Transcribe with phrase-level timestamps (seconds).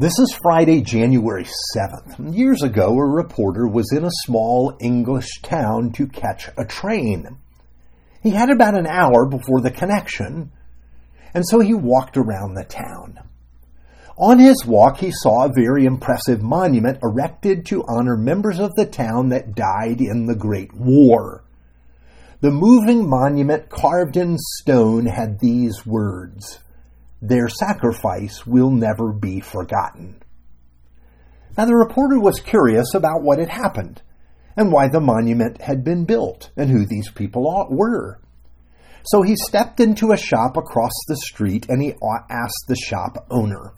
[0.00, 1.44] This is Friday, January
[1.76, 2.34] 7th.
[2.34, 7.36] Years ago, a reporter was in a small English town to catch a train.
[8.22, 10.52] He had about an hour before the connection,
[11.34, 13.18] and so he walked around the town.
[14.16, 18.86] On his walk, he saw a very impressive monument erected to honor members of the
[18.86, 21.44] town that died in the Great War.
[22.40, 26.58] The moving monument carved in stone had these words
[27.22, 30.22] their sacrifice will never be forgotten.
[31.56, 34.02] Now, the reporter was curious about what had happened
[34.56, 38.20] and why the monument had been built and who these people were.
[39.04, 41.94] So he stepped into a shop across the street and he
[42.30, 43.72] asked the shop owner.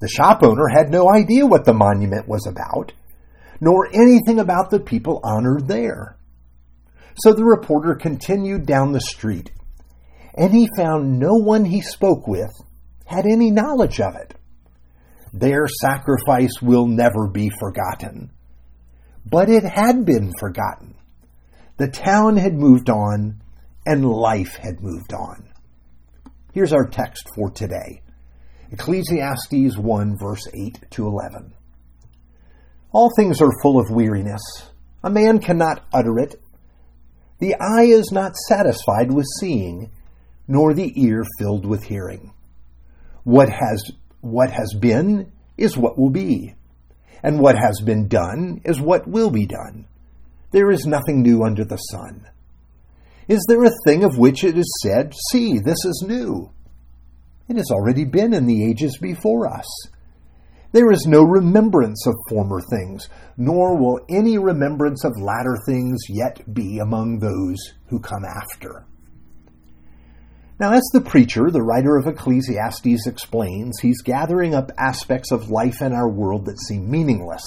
[0.00, 2.92] The shop owner had no idea what the monument was about,
[3.60, 6.16] nor anything about the people honored there.
[7.22, 9.52] So the reporter continued down the street
[10.34, 12.52] and he found no one he spoke with
[13.12, 14.34] had any knowledge of it.
[15.32, 18.30] Their sacrifice will never be forgotten.
[19.24, 20.94] But it had been forgotten.
[21.76, 23.42] The town had moved on,
[23.86, 25.48] and life had moved on.
[26.52, 28.02] Here's our text for today
[28.70, 31.54] Ecclesiastes 1, verse 8 to 11.
[32.92, 34.42] All things are full of weariness.
[35.02, 36.40] A man cannot utter it.
[37.38, 39.90] The eye is not satisfied with seeing
[40.46, 42.32] nor the ear filled with hearing.
[43.24, 43.90] What has,
[44.20, 46.54] what has been is what will be,
[47.22, 49.86] and what has been done is what will be done.
[50.50, 52.26] There is nothing new under the sun.
[53.28, 56.50] Is there a thing of which it is said, See, this is new?
[57.48, 59.66] It has already been in the ages before us.
[60.72, 66.54] There is no remembrance of former things, nor will any remembrance of latter things yet
[66.54, 68.86] be among those who come after.
[70.62, 75.82] Now, as the preacher, the writer of Ecclesiastes explains, he's gathering up aspects of life
[75.82, 77.42] in our world that seem meaningless.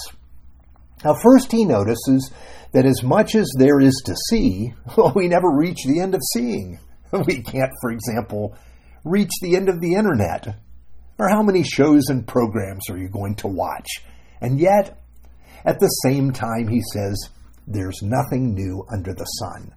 [1.02, 2.30] Now, first, he notices
[2.72, 6.20] that as much as there is to see, well, we never reach the end of
[6.34, 6.78] seeing.
[7.26, 8.54] We can't, for example,
[9.02, 10.54] reach the end of the internet.
[11.18, 13.88] Or how many shows and programs are you going to watch?
[14.42, 15.00] And yet,
[15.64, 17.30] at the same time, he says,
[17.66, 19.72] there's nothing new under the sun.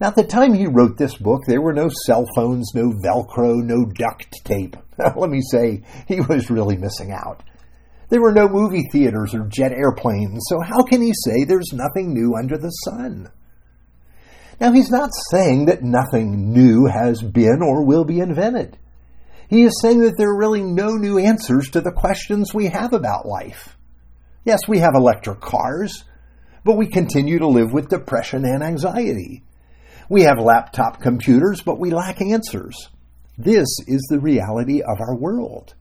[0.00, 3.62] Now, at the time he wrote this book, there were no cell phones, no Velcro,
[3.62, 4.76] no duct tape.
[5.16, 7.42] Let me say, he was really missing out.
[8.08, 12.12] There were no movie theaters or jet airplanes, so how can he say there's nothing
[12.12, 13.30] new under the sun?
[14.60, 18.78] Now, he's not saying that nothing new has been or will be invented.
[19.48, 22.92] He is saying that there are really no new answers to the questions we have
[22.92, 23.76] about life.
[24.44, 26.04] Yes, we have electric cars,
[26.64, 29.42] but we continue to live with depression and anxiety.
[30.08, 32.76] We have laptop computers, but we lack answers.
[33.36, 35.74] This is the reality of our world.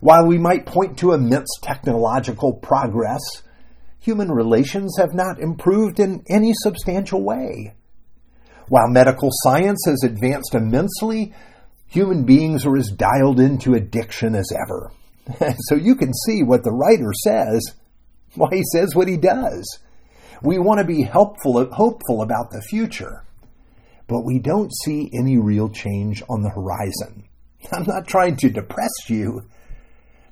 [0.00, 3.20] While we might point to immense technological progress,
[4.00, 7.74] human relations have not improved in any substantial way.
[8.68, 11.34] While medical science has advanced immensely,
[11.86, 14.90] human beings are as dialed into addiction as ever.
[15.68, 17.74] so you can see what the writer says,
[18.36, 19.80] why he says what he does.
[20.42, 23.22] We want to be helpful, hopeful about the future
[24.06, 27.28] but we don't see any real change on the horizon.
[27.72, 29.42] I'm not trying to depress you.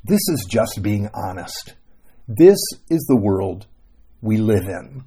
[0.05, 1.75] This is just being honest.
[2.29, 2.59] This
[2.91, 3.67] is the world
[4.21, 5.05] we live in.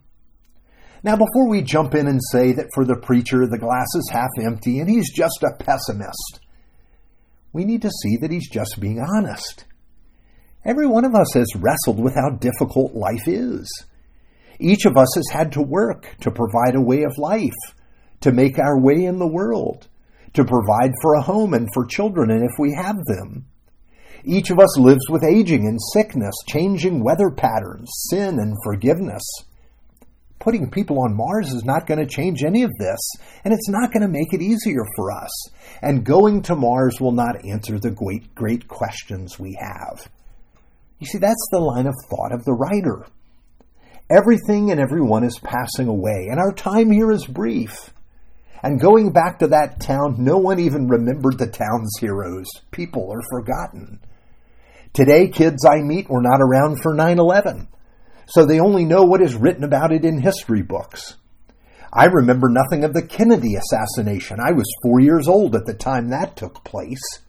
[1.04, 4.32] Now, before we jump in and say that for the preacher the glass is half
[4.44, 6.40] empty and he's just a pessimist,
[7.54, 9.66] we need to see that he's just being honest.
[10.66, 13.70] Every one of us has wrestled with how difficult life is.
[14.60, 17.52] Each of us has had to work to provide a way of life
[18.26, 19.88] to make our way in the world,
[20.34, 23.46] to provide for a home and for children, and if we have them.
[24.24, 29.22] Each of us lives with aging and sickness, changing weather patterns, sin and forgiveness.
[30.40, 33.00] Putting people on Mars is not going to change any of this,
[33.44, 35.50] and it's not going to make it easier for us.
[35.84, 40.10] And going to Mars will not answer the great, great questions we have.
[40.98, 43.06] You see, that's the line of thought of the writer.
[44.10, 47.92] Everything and everyone is passing away, and our time here is brief.
[48.64, 52.48] And going back to that town, no one even remembered the town's heroes.
[52.72, 54.00] People are forgotten.
[54.94, 57.68] Today, kids I meet were not around for 9 11,
[58.28, 61.16] so they only know what is written about it in history books.
[61.92, 64.38] I remember nothing of the Kennedy assassination.
[64.40, 67.22] I was four years old at the time that took place.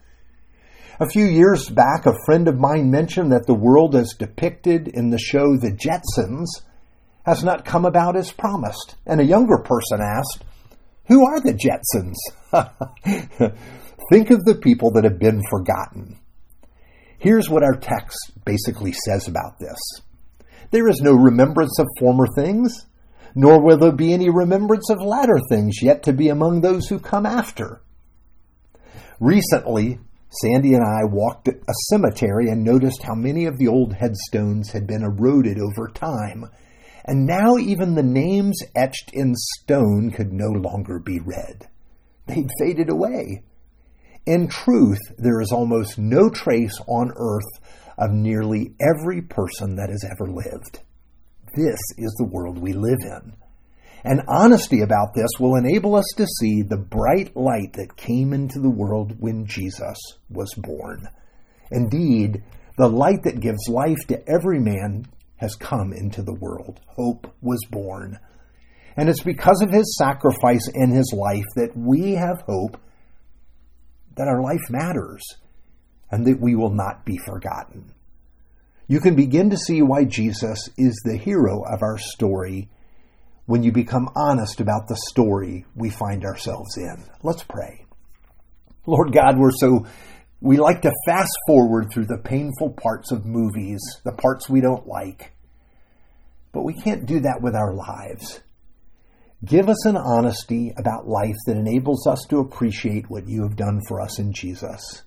[0.99, 5.11] A few years back, a friend of mine mentioned that the world as depicted in
[5.11, 6.47] the show The Jetsons
[7.27, 8.97] has not come about as promised.
[9.07, 10.43] And a younger person asked,
[11.09, 12.17] who are the Jetsons?
[14.11, 16.19] Think of the people that have been forgotten.
[17.19, 19.79] Here's what our text basically says about this
[20.71, 22.87] There is no remembrance of former things,
[23.35, 26.99] nor will there be any remembrance of latter things yet to be among those who
[26.99, 27.83] come after.
[29.21, 29.99] Recently,
[30.29, 34.87] Sandy and I walked a cemetery and noticed how many of the old headstones had
[34.87, 36.51] been eroded over time,
[37.07, 41.69] and now even the names etched in stone could no longer be read.
[42.27, 43.45] They'd faded away.
[44.27, 47.63] In truth, there is almost no trace on earth
[47.97, 50.81] of nearly every person that has ever lived.
[51.55, 53.35] This is the world we live in.
[54.05, 58.61] And honesty about this will enable us to see the bright light that came into
[58.61, 59.97] the world when Jesus
[60.29, 61.09] was born.
[61.71, 62.43] Indeed,
[62.77, 66.81] the light that gives life to every man has come into the world.
[66.87, 68.19] Hope was born.
[68.97, 72.81] And it's because of his sacrifice and his life that we have hope
[74.17, 75.23] that our life matters
[76.11, 77.93] and that we will not be forgotten.
[78.89, 82.69] You can begin to see why Jesus is the hero of our story
[83.47, 87.05] when you become honest about the story we find ourselves in.
[87.23, 87.85] Let's pray.
[88.87, 89.87] Lord God, we're so,
[90.47, 94.87] we like to fast forward through the painful parts of movies, the parts we don't
[94.87, 95.33] like.
[96.53, 98.41] But we can't do that with our lives.
[99.45, 103.81] Give us an honesty about life that enables us to appreciate what you have done
[103.89, 105.03] for us in Jesus.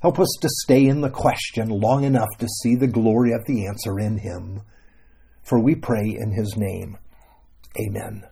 [0.00, 3.66] Help us to stay in the question long enough to see the glory of the
[3.66, 4.62] answer in Him.
[5.42, 6.96] For we pray in His name.
[7.78, 8.29] Amen.